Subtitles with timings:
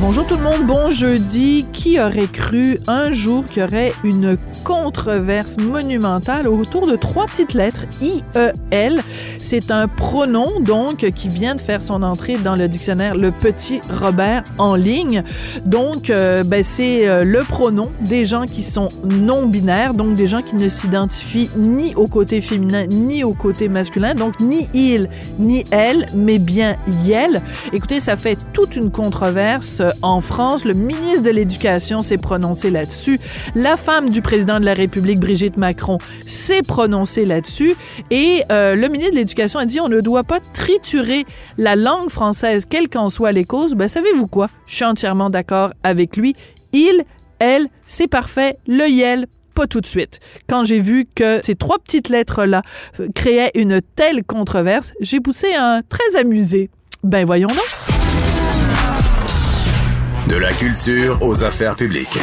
[0.00, 1.66] Bonjour tout le monde, bon jeudi.
[1.72, 7.52] Qui aurait cru un jour qu'il y aurait une controverse monumentale autour de trois petites
[7.52, 9.00] lettres, I-E-L.
[9.38, 13.80] C'est un pronom, donc, qui vient de faire son entrée dans le dictionnaire Le Petit
[13.90, 15.24] Robert en ligne.
[15.64, 20.42] Donc, euh, ben, c'est euh, le pronom des gens qui sont non-binaires, donc des gens
[20.42, 25.64] qui ne s'identifient ni au côté féminin ni au côté masculin, donc ni il ni
[25.72, 27.42] elle, mais bien yel.
[27.72, 30.64] Écoutez, ça fait toute une controverse euh, en France.
[30.64, 33.18] Le ministre de l'Éducation s'est prononcé là-dessus.
[33.54, 37.74] La femme du président de la République, Brigitte Macron, s'est prononcée là-dessus.
[38.10, 41.24] Et euh, le ministre de l'Éducation a dit on ne doit pas triturer
[41.56, 43.74] la langue française, quelles qu'en soient les causes.
[43.74, 44.48] Ben, savez-vous quoi?
[44.66, 46.34] Je suis entièrement d'accord avec lui.
[46.72, 47.04] Il,
[47.38, 48.58] elle, c'est parfait.
[48.66, 50.20] Le yel, pas tout de suite.
[50.48, 52.62] Quand j'ai vu que ces trois petites lettres-là
[53.00, 56.70] euh, créaient une telle controverse, j'ai poussé un très amusé.
[57.02, 57.97] Ben voyons donc.
[60.28, 62.18] De la culture aux affaires publiques.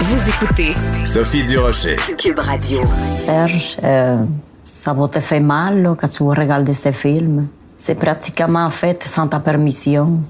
[0.00, 0.70] Vous écoutez
[1.04, 1.96] Sophie Durocher.
[2.18, 2.80] Cube Radio.
[3.14, 4.24] Serge, euh,
[4.62, 7.48] ça va te faire mal là, quand tu regardes ce film.
[7.76, 10.20] C'est pratiquement fait sans ta permission.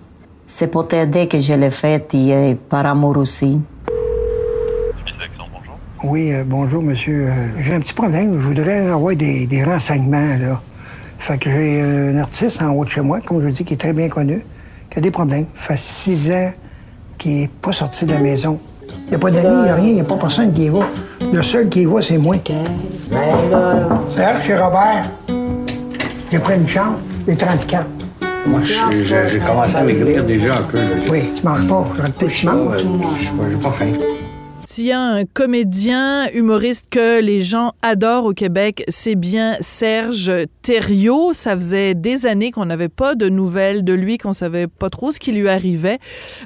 [0.46, 3.60] C'est pour t'aider que je l'ai fait et par amour aussi.
[6.04, 7.28] Oui, euh, bonjour, monsieur.
[7.28, 8.40] Euh, j'ai un petit problème.
[8.40, 10.60] Je voudrais avoir des, des renseignements, là.
[11.18, 13.64] Fait que j'ai euh, un artiste en haut de chez moi, comme je vous dis,
[13.64, 14.44] qui est très bien connu,
[14.90, 15.46] qui a des problèmes.
[15.56, 16.52] Ça fait six ans
[17.18, 18.58] qu'il n'est pas sorti de la maison.
[19.06, 20.64] Il n'y a pas d'amis, il n'y a rien, il n'y a pas personne qui
[20.66, 20.80] y va.
[21.32, 22.36] Le seul qui y va, c'est moi.
[24.08, 25.04] Serge, c'est Robert.
[26.30, 27.86] J'ai pris une chambre, les 34.
[28.46, 28.74] Moi, j'ai
[29.28, 30.78] j'ai commencé à maigrir déjà un peu.
[30.78, 30.84] là.
[31.10, 31.84] Oui, tu manges pas.
[32.18, 32.82] Tu manges.
[32.82, 33.92] Ouais, J'ai pas faim.
[34.80, 40.30] A un comédien, humoriste que les gens adorent au Québec, c'est bien Serge
[40.62, 41.32] Thériault.
[41.34, 45.10] Ça faisait des années qu'on n'avait pas de nouvelles de lui, qu'on savait pas trop
[45.10, 45.98] ce qui lui arrivait.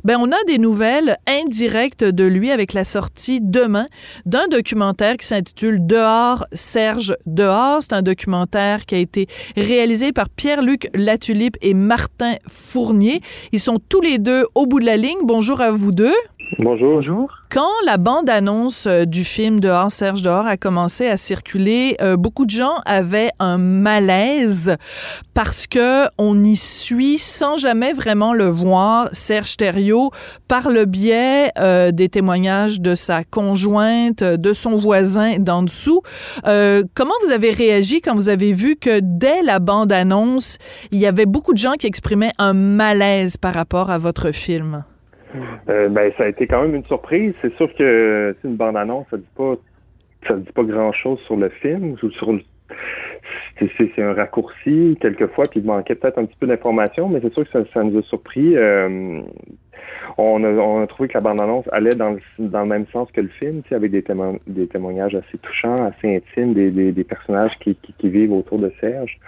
[0.05, 3.87] Ben, on a des nouvelles indirectes de lui avec la sortie demain
[4.25, 7.83] d'un documentaire qui s'intitule Dehors, Serge Dehors.
[7.83, 9.27] C'est un documentaire qui a été
[9.59, 13.21] réalisé par Pierre-Luc Latulippe et Martin Fournier.
[13.53, 15.19] Ils sont tous les deux au bout de la ligne.
[15.25, 16.15] Bonjour à vous deux.
[16.59, 16.97] Bonjour.
[16.97, 17.31] Bonjour.
[17.51, 22.45] Quand la bande-annonce euh, du film Dehors, Serge Dehors a commencé à circuler, euh, beaucoup
[22.45, 24.77] de gens avaient un malaise
[25.35, 30.11] parce que on y suit sans jamais vraiment le voir, Serge Thériault,
[30.49, 36.03] par le biais euh, des témoignages de sa conjointe, de son voisin d'en dessous.
[36.47, 40.59] Euh, comment vous avez réagi quand vous avez vu que dès la bande-annonce,
[40.91, 44.85] il y avait beaucoup de gens qui exprimaient un malaise par rapport à votre film?
[45.69, 47.35] Euh, ben, ça a été quand même une surprise.
[47.43, 49.55] C'est sûr que une bande-annonce, ça dit pas
[50.29, 52.41] ça dit pas grand chose sur le film, ou sur le
[53.59, 57.49] c'est- un raccourci quelquefois, puis il manquait peut-être un petit peu d'informations, mais c'est sûr
[57.49, 58.57] que ça, nous a surpris.
[58.57, 59.21] Euh,
[60.19, 60.43] on,
[60.83, 63.63] a, trouvé que la bande-annonce allait dans le, dans le même sens que le film,
[63.71, 68.33] avec des, témo- des témoignages assez touchants, assez intimes, des, des, personnages qui, qui vivent
[68.33, 69.19] autour de Serge.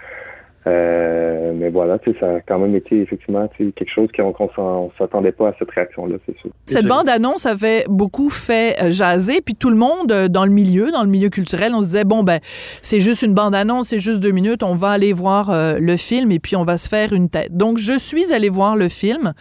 [0.67, 5.49] Euh, mais voilà, ça a quand même été effectivement quelque chose qu'on on s'attendait pas
[5.49, 6.49] à cette réaction-là, c'est sûr.
[6.65, 10.91] Cette bande-annonce avait beaucoup fait euh, jaser, puis tout le monde euh, dans le milieu,
[10.91, 12.39] dans le milieu culturel, on se disait, bon, ben,
[12.81, 16.39] c'est juste une bande-annonce, c'est juste deux minutes, on va aller voir le film et
[16.39, 17.55] puis on va se faire une tête.
[17.55, 19.33] Donc, je suis allée voir le film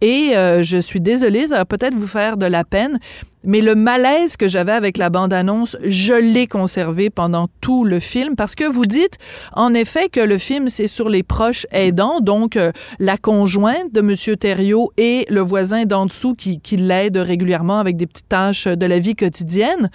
[0.00, 2.98] et je suis désolée, ça va peut-être vous faire de la peine.
[3.44, 8.36] Mais le malaise que j'avais avec la bande-annonce, je l'ai conservé pendant tout le film
[8.36, 9.18] parce que vous dites
[9.52, 14.00] en effet que le film c'est sur les proches aidants, donc euh, la conjointe de
[14.00, 18.86] Monsieur Thériault et le voisin d'en dessous qui, l'aide régulièrement avec des petites tâches de
[18.86, 19.90] la vie quotidienne.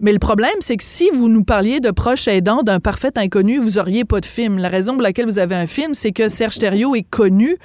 [0.00, 3.58] Mais le problème, c'est que si vous nous parliez de proches aidants d'un parfait inconnu,
[3.58, 4.58] vous auriez pas de film.
[4.58, 7.56] La raison pour laquelle vous avez un film, c'est que Serge Thériault est connu.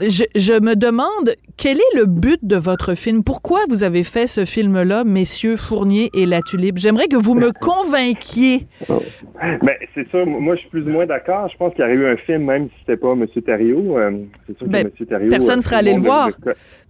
[0.00, 3.22] Je, je, me demande quel est le but de votre film?
[3.22, 6.78] Pourquoi vous avez fait ce film-là, Messieurs Fournier et La Tulipe?
[6.78, 8.66] J'aimerais que vous me convainquiez.
[8.88, 10.24] Ben, c'est ça.
[10.24, 11.48] Moi, je suis plus ou moins d'accord.
[11.48, 13.98] Je pense qu'il y aurait eu un film, même si c'était pas Monsieur Thériault.
[13.98, 15.30] Euh, c'est sûr Ben, que Monsieur Thériault...
[15.30, 16.30] personne euh, serait tout le allé le voir.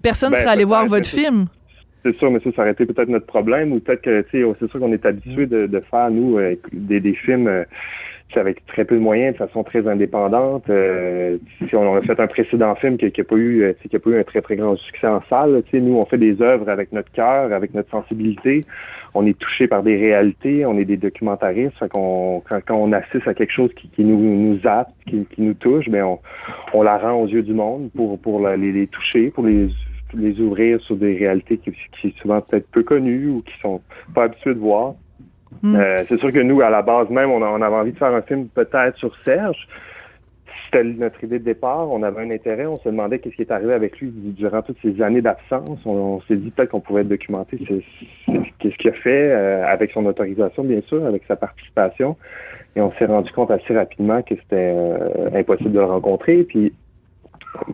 [0.03, 1.47] Personne Ben, serait allé voir votre film.
[2.05, 4.53] C'est sûr, mais ça, ça aurait été peut-être notre problème, ou peut-être que, tu sais,
[4.61, 7.65] c'est sûr qu'on est habitué de, de faire, nous, euh, des, des films euh,
[8.37, 10.65] avec très peu de moyens, de façon très indépendante.
[10.71, 11.39] Euh,
[11.69, 14.19] si on a fait un précédent film qui n'a pas eu, euh, qui pas eu
[14.19, 17.53] un très, très grand succès en salle, nous, on fait des œuvres avec notre cœur,
[17.53, 18.65] avec notre sensibilité.
[19.15, 21.79] On est touché par des réalités, on est des documentaristes.
[21.79, 25.43] Fait quand, quand on assiste à quelque chose qui, qui nous, nous zappe, qui, qui
[25.43, 26.19] nous touche, ben on,
[26.73, 29.69] on la rend aux yeux du monde pour, pour les, les toucher, pour les
[30.17, 33.81] les ouvrir sur des réalités qui, qui sont souvent peut-être peu connues ou qui sont
[34.15, 34.95] pas habitués de voir.
[35.63, 35.77] Mm.
[35.77, 38.23] Euh, c'est sûr que nous, à la base même, on, avait envie de faire un
[38.23, 39.69] film peut-être sur Serge.
[40.65, 41.91] C'était notre idée de départ.
[41.91, 42.67] On avait un intérêt.
[42.67, 45.79] On se demandait qu'est-ce qui est arrivé avec lui durant toutes ces années d'absence.
[45.85, 50.65] On, s'est dit peut-être qu'on pouvait documenter ce- qu'il a fait euh, avec son autorisation,
[50.65, 52.17] bien sûr, avec sa participation.
[52.77, 56.47] Et on s'est rendu compte assez rapidement que c'était euh, impossible de le rencontrer.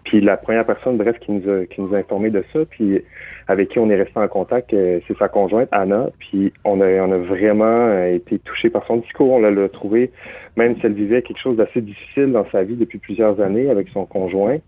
[0.04, 3.02] Puis la première personne, bref, qui nous a, qui nous a informé de ça, puis
[3.48, 6.10] avec qui on est resté en contact, euh, c'est sa conjointe, Anna.
[6.18, 9.32] Puis on a, on a vraiment euh, été touché par son discours.
[9.32, 10.10] On l'a trouvé,
[10.56, 13.88] même si elle vivait quelque chose d'assez difficile dans sa vie depuis plusieurs années avec
[13.88, 14.58] son conjoint,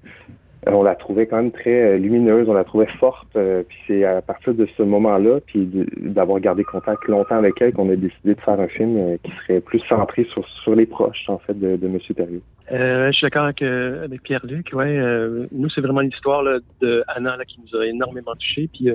[0.68, 3.36] euh, on la trouvait quand même très lumineuse, on la trouvait forte.
[3.68, 7.90] puis c'est à partir de ce moment-là, puis d'avoir gardé contact longtemps avec elle, qu'on
[7.90, 11.38] a décidé de faire un film qui serait plus centré sur, sur les proches, en
[11.38, 11.98] fait, de, de M.
[12.16, 12.42] Thériault.
[12.72, 14.70] Euh, je suis d'accord avec, euh, Pierre-Luc.
[14.72, 18.68] Ouais, euh, nous, c'est vraiment l'histoire là, de Anna là, qui nous a énormément touchés.
[18.72, 18.88] Puis,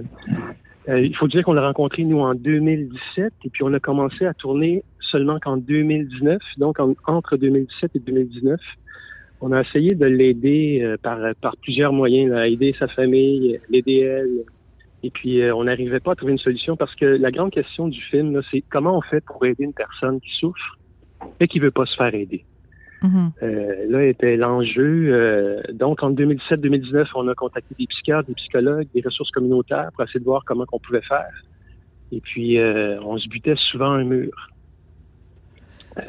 [0.88, 4.34] il faut dire qu'on l'a rencontré, nous, en 2017, et puis on a commencé à
[4.34, 6.42] tourner seulement qu'en 2019.
[6.58, 8.60] Donc, en- entre 2017 et 2019,
[9.42, 11.20] on a essayé de l'aider par,
[11.62, 14.44] plusieurs moyens, là, aider sa famille, l'aider elle.
[15.04, 18.02] Et puis, on n'arrivait pas à trouver une solution parce que la grande question du
[18.02, 20.78] film, c'est comment on fait pour aider une personne qui souffre
[21.40, 22.44] et qui veut pas se faire aider.
[23.04, 25.14] Euh, là était l'enjeu.
[25.14, 30.04] Euh, donc, en 2017-2019, on a contacté des psychiatres, des psychologues, des ressources communautaires pour
[30.04, 31.32] essayer de voir comment on pouvait faire.
[32.12, 34.32] Et puis, euh, on se butait souvent un mur.
[35.98, 36.02] Euh,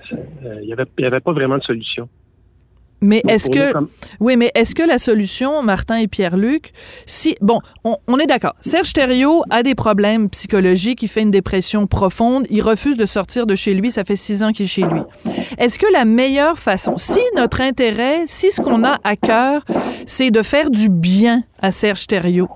[0.45, 2.09] euh, Il n'y avait pas vraiment de solution.
[3.01, 3.89] Mais est-ce nous, que
[4.21, 6.73] oui, mais est-ce que la solution, Martin et Pierre-Luc,
[7.07, 8.55] si bon, on, on est d'accord.
[8.61, 13.47] Serge Thériault a des problèmes psychologiques, il fait une dépression profonde, il refuse de sortir
[13.47, 15.01] de chez lui, ça fait six ans qu'il est chez lui.
[15.59, 19.65] Est-ce que la meilleure façon, si notre intérêt, si ce qu'on a à cœur,
[20.07, 22.49] c'est de faire du bien à Serge Thériault,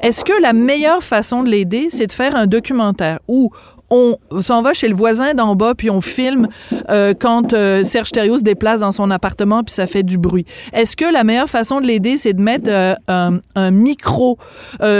[0.00, 3.50] est-ce que la meilleure façon de l'aider, c'est de faire un documentaire où
[3.90, 6.48] on s'en va chez le voisin d'en bas puis on filme
[6.90, 10.46] euh, quand euh, Serge Thériault se déplace dans son appartement puis ça fait du bruit.
[10.72, 14.38] Est-ce que la meilleure façon de l'aider c'est de mettre euh, un, micro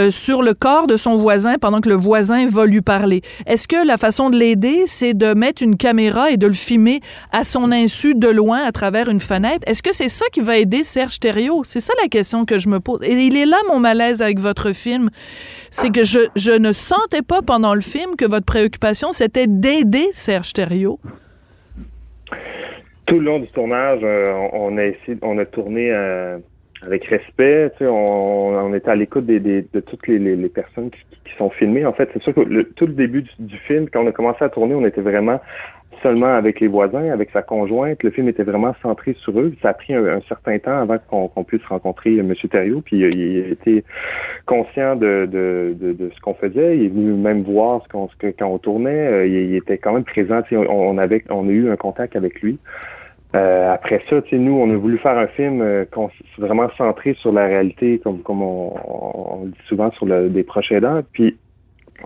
[0.09, 3.21] sur le corps de son voisin pendant que le voisin va lui parler?
[3.45, 6.99] Est-ce que la façon de l'aider c'est de mettre une caméra et de le filmer
[7.31, 9.63] à son insu de loin à travers une fenêtre?
[9.67, 11.63] Est-ce que c'est ça qui va aider Serge Thériault?
[11.63, 12.99] C'est ça la question que je me pose.
[13.03, 15.09] Et il est là mon malaise avec votre film,
[15.71, 18.74] c'est que je ne sentais pas pendant le film que votre préoccupation
[19.11, 20.99] c'était d'aider Serge Thériaut.
[23.05, 24.77] Tout le long du tournage, euh, on,
[25.37, 26.37] a tourné euh,
[26.81, 27.71] avec respect.
[27.81, 30.99] On, était à l'écoute de toutes les, personnes qui,
[31.37, 31.85] sont filmées.
[31.85, 34.49] En fait, c'est sûr que tout le début du film, quand on a commencé à
[34.49, 35.41] tourner, on était vraiment
[36.01, 38.03] seulement avec les voisins, avec sa conjointe.
[38.03, 39.53] Le film était vraiment centré sur eux.
[39.61, 42.33] Ça a pris un, certain temps avant qu'on puisse rencontrer M.
[42.49, 42.81] Thériault.
[42.81, 43.83] Puis euh, il était
[44.45, 46.77] conscient de, de, de, de ce qu'on faisait.
[46.77, 49.07] Il est venu même voir ce qu'on, quand on tournait.
[49.07, 50.41] Euh, il, était quand même présent.
[50.51, 52.59] On, on avait, on a eu un contact avec lui.
[53.35, 55.85] Euh, après ça, nous, on a voulu faire un film euh,
[56.37, 60.71] vraiment centré sur la réalité, comme, comme on, on, dit souvent sur le, des proches
[60.71, 61.01] aidants.
[61.11, 61.37] Puis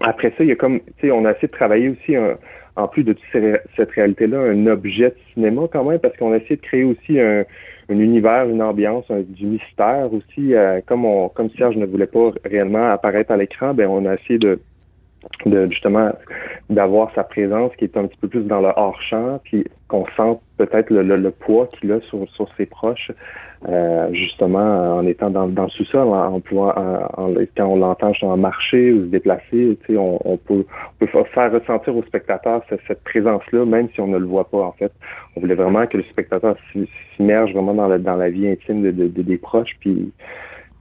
[0.02, 2.38] après ça, il y a comme, on a essayé de travailler aussi, un-
[2.76, 3.44] en plus de toute
[3.76, 7.20] cette réalité-là, un objet de cinéma quand même, parce qu'on a essayé de créer aussi
[7.20, 7.44] un,
[7.90, 10.54] un univers, une ambiance, du mystère aussi.
[10.54, 14.16] euh, comme on, comme Serge ne voulait pas réellement apparaître à l'écran, ben on a
[14.16, 14.60] essayé de
[15.46, 16.12] de justement
[16.70, 20.06] d'avoir sa présence qui est un petit peu plus dans le hors champ, puis qu'on
[20.16, 23.12] sente peut-être le, le, poids qu'il a sur, sur ses proches,
[23.68, 28.38] euh, justement en étant dans, dans le sous-sol, en, pouvant, en, quand on l'entend justement
[28.38, 30.66] marcher ou se déplacer, tu sais, on, on, peut,
[31.02, 34.48] on peut faire ressentir au spectateur cette, cette présence-là, même si on ne le voit
[34.50, 34.92] pas en fait.
[35.36, 36.56] On voulait vraiment que le spectateur
[37.16, 40.12] s'immerge vraiment dans la, dans la vie intime de, de des proches, puis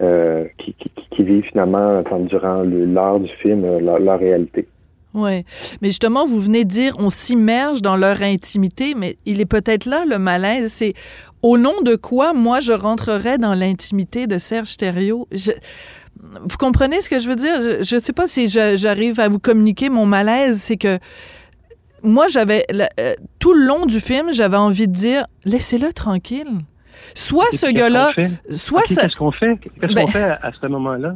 [0.00, 0.74] euh, qui,
[1.10, 4.68] qui, vivent finalement durant l'art du film leur, réalité.
[5.14, 5.44] Oui,
[5.82, 9.86] mais justement, vous venez de dire on s'immerge dans leur intimité, mais il est peut-être
[9.86, 10.72] là le malaise.
[10.72, 10.94] C'est
[11.42, 15.26] au nom de quoi moi je rentrerais dans l'intimité de Serge Thériault?
[15.32, 17.82] Vous comprenez ce que je veux dire?
[17.82, 20.60] Je ne sais pas si j'arrive à vous communiquer mon malaise.
[20.60, 20.98] C'est que
[22.02, 26.60] moi, j'avais euh, tout le long du film, j'avais envie de dire laissez-le tranquille.
[27.14, 28.10] Soit ce gars-là,
[28.50, 29.58] soit okay, Qu'est-ce qu'on fait?
[29.58, 31.14] Qu'est-ce ben, qu'on fait à, à ce moment-là?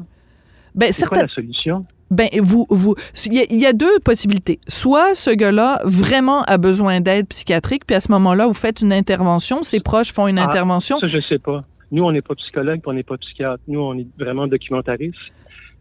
[0.75, 1.83] Ben, C'est quoi la solution?
[2.11, 4.61] Ben vous vous il y, y, a deux possibilités.
[4.69, 8.93] Soit ce gars-là vraiment a besoin d'aide psychiatrique, puis à ce moment-là vous faites une
[8.93, 10.99] intervention, ses proches font une ah, intervention.
[11.01, 11.65] Ça je sais pas.
[11.91, 13.63] Nous on n'est pas psychologue, on n'est pas psychiatre.
[13.67, 15.17] Nous on est vraiment documentariste.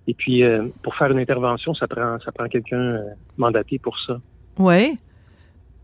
[0.07, 3.03] Et puis euh, pour faire une intervention, ça prend ça prend quelqu'un euh,
[3.35, 4.17] mandaté pour ça.
[4.57, 4.95] Ouais.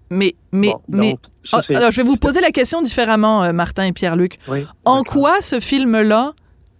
[0.09, 3.43] Mais mais bon, mais donc, ça, ah, alors je vais vous poser la question différemment
[3.43, 4.37] euh, Martin et Pierre-Luc.
[4.47, 6.33] Oui, en quoi ce film là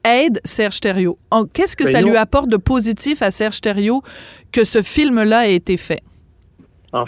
[0.04, 1.18] aide Serge Thériault?
[1.54, 4.02] Qu'est-ce que Ben, ça lui apporte de positif à Serge Thériault
[4.52, 6.02] que ce film-là ait été fait?
[6.94, 7.06] En,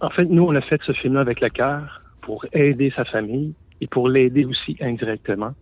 [0.00, 3.54] en fait, nous, on a fait ce film-là avec le cœur pour aider sa famille
[3.80, 5.52] et pour l'aider aussi indirectement.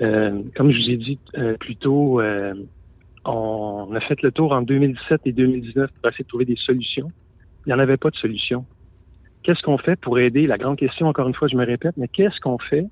[0.00, 2.54] Euh, comme je vous ai dit euh, plus tôt, euh,
[3.24, 7.10] on a fait le tour en 2017 et 2019 pour essayer de trouver des solutions.
[7.66, 8.64] Il n'y en avait pas de solution.
[9.42, 10.46] Qu'est-ce qu'on fait pour aider?
[10.46, 12.86] La grande question, encore une fois, je me répète, mais qu'est-ce qu'on fait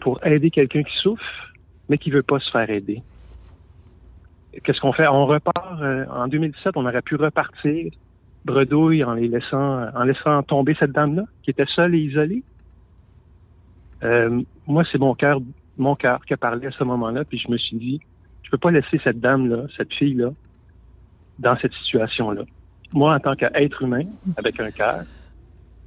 [0.00, 1.52] pour aider quelqu'un qui souffre,
[1.88, 3.02] mais qui veut pas se faire aider?
[4.64, 5.06] Qu'est-ce qu'on fait?
[5.06, 7.92] On repart, euh, en 2017, on aurait pu repartir
[8.44, 12.42] bredouille en les laissant, en laissant tomber cette dame-là, qui était seule et isolée.
[14.02, 15.40] Euh, moi, c'est mon cœur,
[15.76, 18.00] mon cœur qui a parlé à ce moment-là, puis je me suis dit,
[18.42, 20.30] je peux pas laisser cette dame-là, cette fille-là,
[21.38, 22.42] dans cette situation-là.
[22.92, 24.04] Moi, en tant qu'être humain,
[24.36, 25.04] avec un cœur,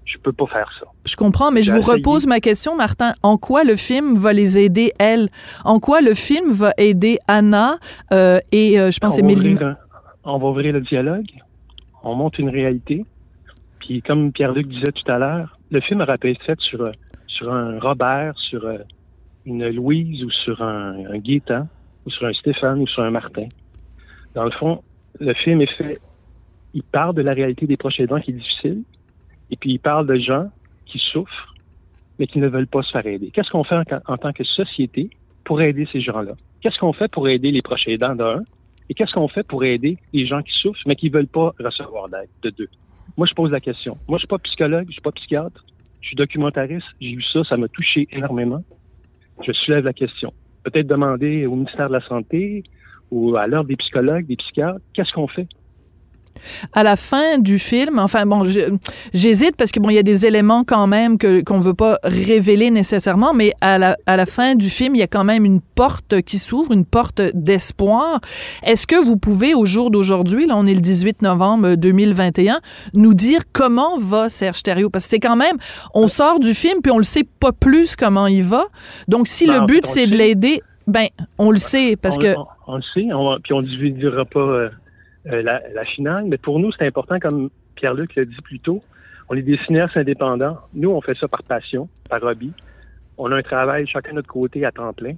[0.05, 0.85] je peux pas faire ça.
[1.05, 1.97] Je comprends, mais je vous essayé.
[1.97, 3.13] repose ma question, Martin.
[3.23, 5.29] En quoi le film va les aider, elles?
[5.63, 7.77] En quoi le film va aider Anna
[8.13, 9.57] euh, et, euh, je pense, Émilie?
[10.25, 11.27] on va ouvrir le dialogue,
[12.03, 13.05] on monte une réalité,
[13.79, 16.91] puis comme Pierre-Luc disait tout à l'heure, le film aurait pu être fait sur, euh,
[17.27, 18.65] sur un Robert, sur
[19.45, 21.67] une Louise ou sur un, un Gaétan,
[22.05, 23.47] ou sur un Stéphane ou sur un Martin.
[24.33, 24.81] Dans le fond,
[25.19, 25.99] le film est fait,
[26.73, 28.83] il parle de la réalité des proches aidants qui est difficile,
[29.53, 30.49] et puis il parle de gens
[30.87, 31.53] qui souffrent,
[32.17, 33.29] mais qui ne veulent pas se faire aider.
[33.31, 33.75] Qu'est-ce qu'on fait
[34.07, 35.11] en, tant que société
[35.43, 36.33] pour aider ces gens-là?
[36.61, 38.41] Qu'est-ce qu'on fait pour aider les proches aidants d'un?
[38.89, 42.09] Et qu'est-ce qu'on fait pour aider les gens qui souffrent, mais qui veulent pas recevoir
[42.09, 42.69] d'aide, de deux?
[43.15, 43.95] Moi, je pose la question.
[44.07, 45.63] Moi, je suis pas psychologue, je suis pas psychiatre,
[46.01, 48.63] je suis documentariste, j'ai vu ça, ça m'a touché énormément.
[49.45, 50.33] Je soulève la question.
[50.63, 52.63] Peut-être demander au ministère de la Santé
[53.11, 55.47] ou à l'ordre des psychologues, des psychiatres, qu'est-ce qu'on fait?
[56.73, 58.43] À la fin du film, enfin bon,
[59.13, 61.99] j'hésite parce que bon, il y a des éléments quand même que qu'on veut pas
[62.03, 65.45] révéler nécessairement, mais à la à la fin du film, il y a quand même
[65.45, 68.19] une porte qui s'ouvre, une porte d'espoir.
[68.63, 72.59] Est-ce que vous pouvez au jour d'aujourd'hui, là on est le 18 novembre 2021,
[72.93, 74.89] nous dire comment va Serge Thériault?
[74.89, 75.57] Parce que c'est quand même
[75.93, 78.65] on sort du film puis on le sait pas plus comment il va.
[79.07, 82.21] Donc si Ben, le en but c'est de l'aider, ben on le sait parce on,
[82.21, 84.69] que on, on le sait, on, puis on ne divulguera pas euh,
[85.27, 88.83] euh, la, la finale, mais pour nous, c'est important, comme Pierre-Luc l'a dit plus tôt,
[89.29, 90.57] on est des cinéastes indépendants.
[90.73, 92.51] Nous, on fait ça par passion, par hobby.
[93.17, 95.13] On a un travail chacun de notre côté à temps plein.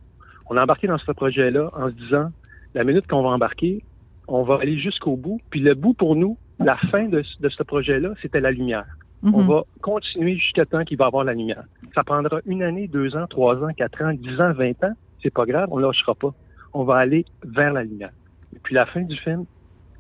[0.49, 2.29] On a embarqué dans ce projet-là en se disant,
[2.75, 3.83] la minute qu'on va embarquer,
[4.27, 5.39] on va aller jusqu'au bout.
[5.49, 8.85] Puis le bout pour nous, la fin de, ce- de ce projet-là, c'était la lumière.
[9.23, 9.47] On Mhm.
[9.47, 11.63] va continuer jusqu'à temps qu'il va avoir la lumière.
[11.95, 14.93] Ça prendra une année, deux ans, trois ans, quatre ans, dix ans, vingt ans.
[15.23, 16.31] C'est pas grave, on lâchera pas.
[16.73, 18.11] On va aller vers la lumière.
[18.55, 19.45] Et puis la fin du film,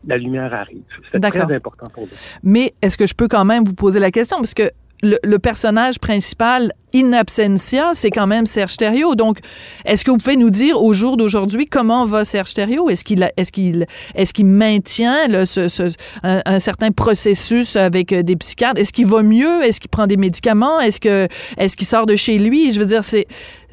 [0.07, 0.81] la lumière arrive.
[1.11, 1.45] C'est D'accord.
[1.45, 2.09] très important pour nous.
[2.43, 4.37] Mais est-ce que je peux quand même vous poser la question?
[4.37, 4.71] Parce que
[5.03, 9.15] le, le personnage principal, in absentia, c'est quand même Serge Thériault.
[9.15, 9.39] Donc,
[9.83, 12.89] est-ce que vous pouvez nous dire au jour d'aujourd'hui comment va Serge Thériault?
[12.89, 13.85] Est-ce qu'il est-ce qu'il
[14.15, 15.93] est-ce qu'il maintient là, ce, ce-
[16.23, 18.79] un, un certain processus avec euh, des psychiatres?
[18.79, 19.63] Est-ce qu'il va mieux?
[19.63, 20.79] Est-ce qu'il prend des médicaments?
[20.79, 22.71] Est-ce que est-ce qu'il sort de chez lui?
[22.71, 23.27] Je veux dire, c'est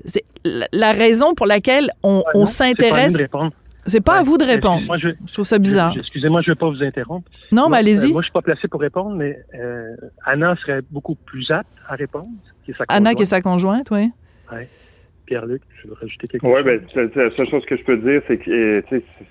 [0.04, 0.24] c'est
[0.72, 3.50] la, raison pour laquelle on, on Non,
[3.86, 4.82] c'est pas à vous de répondre.
[4.98, 5.94] Je, Je trouve ça bizarre.
[5.98, 7.30] Excusez-moi, je ne vais pas vous interrompre.
[7.50, 8.10] Non, mais allez-y.
[8.10, 11.68] euh, moi, je suis pas placé pour répondre, mais euh, Anna serait beaucoup plus apte
[11.88, 12.28] à répondre.
[12.64, 14.10] Qui est sa Anna qui est sa conjointe, oui.
[15.26, 16.64] Pierre-Luc, tu veux rajouter quelque Ouais, chose?
[16.64, 18.82] ben, c'est- c'est la seule chose que je peux dire, c'est que euh,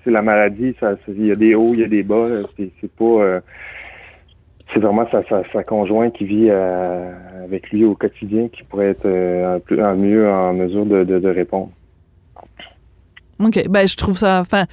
[0.04, 0.74] c'est la maladie,
[1.08, 2.28] il y a des hauts, il y a des bas.
[2.58, 3.04] C'est pas.
[3.04, 3.40] euh,
[4.72, 7.12] c'est vraiment sa, sa, sa conjointe qui vit euh,
[7.44, 11.04] avec lui au quotidien qui pourrait être euh, un peu en mieux en mesure de,
[11.04, 11.70] de, de répondre.
[13.38, 13.68] OK.
[13.68, 14.40] Ben, je trouve ça.
[14.40, 14.66] Enfin.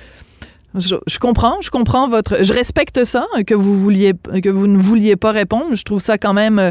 [0.76, 2.44] Je, comprends, je comprends votre.
[2.44, 4.14] Je respecte ça que vous vouliez,
[4.44, 5.74] que vous ne vouliez pas répondre.
[5.74, 6.70] Je trouve ça quand même euh,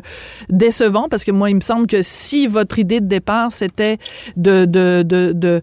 [0.48, 3.98] décevant parce que moi, il me semble que si votre idée de départ c'était
[4.36, 5.62] de de de,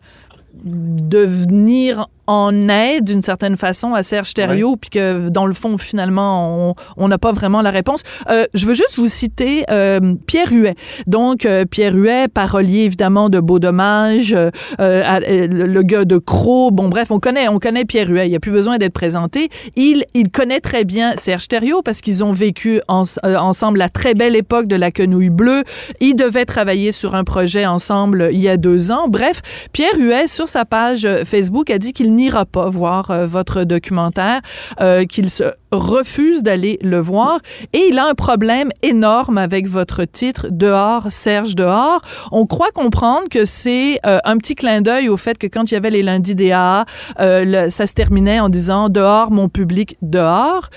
[0.64, 5.78] de venir en aide d'une certaine façon à Serge Thériault, puis que dans le fond
[5.78, 8.02] finalement on n'a pas vraiment la réponse.
[8.30, 10.76] Euh, je veux juste vous citer euh, Pierre Huet.
[11.08, 14.36] Donc euh, Pierre Huet, parolier évidemment de Beau Dommage,
[14.80, 16.74] le, gars de Croc.
[16.74, 18.28] Bon bref, on connaît on connaît Pierre Huet.
[18.28, 19.50] Il n'y a plus besoin d'être présenté.
[19.76, 24.16] Il il connaît très bien Serge Thériault parce qu'ils ont vécu en- ensemble la très
[24.16, 25.64] belle époque de la quenouille bleue.
[26.00, 29.08] Ils devaient travailler sur un projet ensemble il y a deux ans.
[29.10, 33.26] Bref, Pierre Huet sur sa page euh, Facebook a dit qu'il n'ira pas voir euh,
[33.28, 34.42] votre documentaire,
[34.82, 37.40] euh, qu'il se refuse d'aller le voir
[37.74, 42.02] et il a un problème énorme avec votre titre Dehors Serge dehors.
[42.32, 45.74] On croit comprendre que c'est euh, un petit clin d'œil au fait que quand il
[45.74, 46.86] y avait les lundis des AA,
[47.20, 50.70] euh, le- ça se terminait en disant dehors mon public dehors.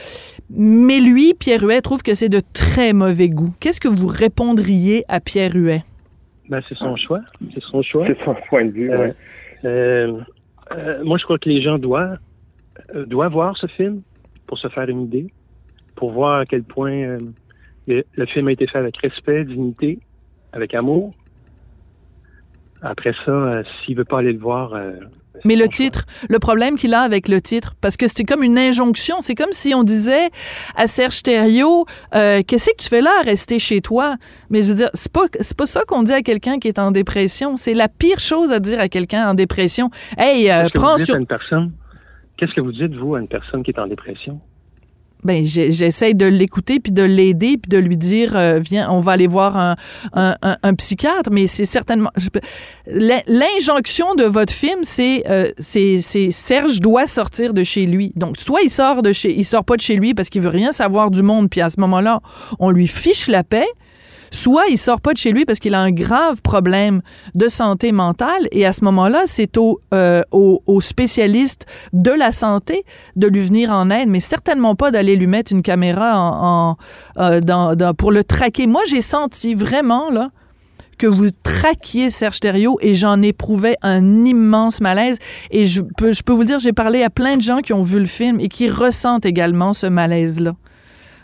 [0.50, 3.52] Mais lui, Pierre Huet, trouve que c'est de très mauvais goût.
[3.60, 5.82] Qu'est-ce que vous répondriez à Pierre Huet?
[6.48, 7.20] Ben, c'est son choix.
[7.54, 8.06] C'est son choix.
[8.06, 9.14] C'est son point de vue, Euh, ouais.
[9.64, 10.20] Euh,
[10.72, 12.18] euh, moi, je crois que les gens doivent,
[12.94, 14.02] euh, doivent voir ce film
[14.46, 15.32] pour se faire une idée,
[15.94, 17.18] pour voir à quel point euh,
[17.86, 19.98] le, le film a été fait avec respect, dignité,
[20.52, 21.14] avec amour.
[22.80, 24.72] Après ça, s'il veut pas aller le voir,
[25.44, 28.58] Mais le titre, le problème qu'il a avec le titre, parce que c'est comme une
[28.58, 30.30] injonction, c'est comme si on disait
[30.76, 34.16] à Serge Thériault, euh, qu'est-ce que tu fais là à rester chez toi?
[34.50, 36.78] Mais je veux dire, c'est pas, c'est pas ça qu'on dit à quelqu'un qui est
[36.78, 37.56] en dépression.
[37.56, 39.90] C'est la pire chose à dire à quelqu'un en dépression.
[40.16, 41.14] Hey, euh, prends sur...
[41.14, 41.72] à une personne?
[42.36, 44.40] Qu'est-ce que vous dites vous à une personne qui est en dépression?
[45.24, 49.12] Ben, j'essaye de l'écouter puis de l'aider puis de lui dire euh, viens, on va
[49.12, 49.74] aller voir un,
[50.12, 51.30] un, un- psychiatre.
[51.32, 52.10] Mais c'est certainement
[53.26, 55.98] l'injonction de votre film, c'est euh, c'est
[56.30, 58.12] Serge doit sortir de chez lui.
[58.16, 60.48] Donc soit il sort de chez, il sort pas de chez lui parce qu'il veut
[60.48, 61.50] rien savoir du monde.
[61.50, 62.20] Puis à ce moment-là,
[62.58, 63.66] on lui fiche la paix.
[64.30, 67.02] Soit il sort pas de chez lui parce qu'il a un grave problème
[67.34, 72.32] de santé mentale et à ce moment-là, c'est au, euh, au, au spécialiste de la
[72.32, 72.84] santé
[73.16, 76.76] de lui venir en aide, mais certainement pas d'aller lui mettre une caméra en,
[77.18, 78.66] euh, dans, pour le traquer.
[78.66, 80.30] Moi, j'ai senti vraiment là
[80.98, 85.18] que vous traquiez Serge Thériault et j'en éprouvais un immense malaise.
[85.50, 87.82] Et je peux, je peux vous dire, j'ai parlé à plein de gens qui ont
[87.82, 90.54] vu le film et qui ressentent également ce malaise-là.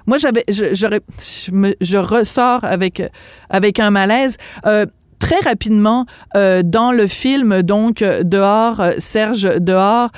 [0.06, 3.02] Moi, j'avais, je, je, ressors avec,
[3.48, 4.36] avec un malaise.
[4.66, 4.86] Euh,
[5.18, 6.04] très rapidement,
[6.36, 10.10] euh, dans le film, donc, euh, Dehors, Serge Dehors,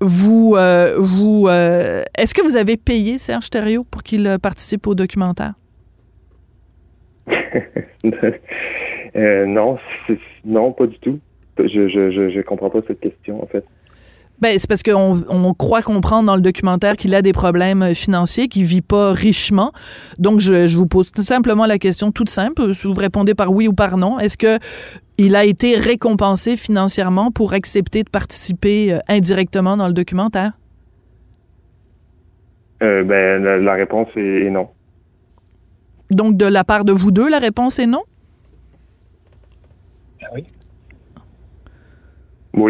[0.00, 0.56] vous,
[0.98, 5.54] vous, est-ce que vous avez payé Serge Thériault pour qu'il participe au documentaire?
[9.18, 9.78] Non,
[10.44, 11.18] non, pas du tout.
[11.58, 13.64] Je, je, je, je comprends pas cette question, en fait.
[14.38, 17.94] Ben, c'est parce qu'on on croit comprendre dans le documentaire qu'il a des problèmes euh,
[17.94, 19.72] financiers, qu'il vit pas richement.
[20.18, 22.74] Donc, je, je vous pose tout simplement la question toute simple.
[22.74, 24.58] Si vous répondez par oui ou par non, est-ce que
[25.16, 30.52] il a été récompensé financièrement pour accepter de participer euh, indirectement dans le documentaire?
[32.82, 34.68] Euh, ben, la, la réponse est, est non.
[36.10, 38.02] Donc, de la part de vous deux, la réponse est non?
[40.34, 40.44] Oui,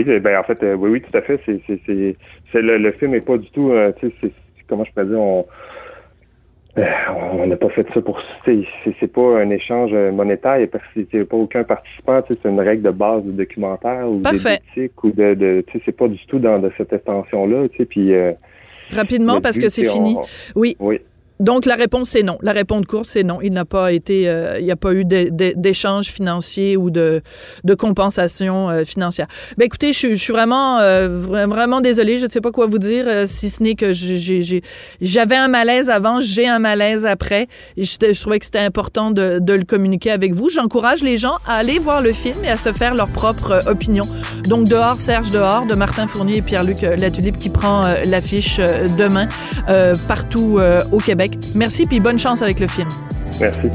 [0.08, 1.40] eh ben en fait, euh, oui, oui, tout à fait.
[1.46, 2.16] C'est, c'est, c'est,
[2.52, 4.32] c'est le, le film est pas du tout, euh, tu sais, c'est,
[4.68, 5.46] comment je peux dire, on,
[6.78, 6.84] euh,
[7.32, 8.64] on n'a pas fait ça pour, c'est,
[9.00, 10.68] c'est pas un échange euh, monétaire, il
[11.14, 14.20] n'y a pas aucun participant, tu sais, c'est une règle de base du documentaire ou
[14.74, 17.78] d'éthique ou de, de tu sais, c'est pas du tout dans de cette extension-là, tu
[17.78, 18.12] sais, puis.
[18.14, 18.32] euh,
[18.94, 20.16] Rapidement, parce but, que c'est fini.
[20.18, 20.76] on- Oui.
[20.78, 21.00] Oui.
[21.38, 22.38] Donc, la réponse, c'est non.
[22.40, 23.40] La réponse courte, c'est non.
[23.42, 27.20] Il n'a pas été, euh, il n'y a pas eu d'échange financier ou de,
[27.64, 29.26] de compensation euh, financière.
[29.58, 32.18] Ben, écoutez, je, je suis vraiment, euh, vra- vraiment désolée.
[32.18, 33.92] Je ne sais pas quoi vous dire, euh, si ce n'est que
[35.00, 37.48] j'avais un malaise avant, j'ai un malaise après.
[37.76, 40.48] Je, trouvais que c'était important de, de le communiquer avec vous.
[40.48, 43.70] J'encourage les gens à aller voir le film et à se faire leur propre euh,
[43.70, 44.04] opinion.
[44.44, 48.58] Donc, Dehors, Serge Dehors, de Martin Fournier et Pierre-Luc euh, Latulippe qui prend l'affiche
[48.98, 49.28] demain
[50.08, 50.58] partout
[50.92, 50.98] au
[51.54, 52.88] Merci puis bonne chance avec le film.
[53.40, 53.68] Merci.